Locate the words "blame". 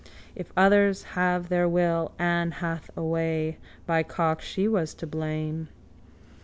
5.05-5.67